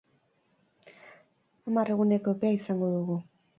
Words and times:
Hamar 1.67 1.93
eguneko 1.99 2.35
epea 2.39 2.57
izango 2.59 2.93
dugu. 2.99 3.23